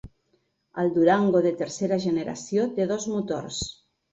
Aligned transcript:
El 0.83 0.89
Durango 0.95 1.43
de 1.47 1.51
tercera 1.61 2.01
generació 2.07 2.67
té 2.79 2.89
dos 2.95 3.07
motors. 3.17 3.65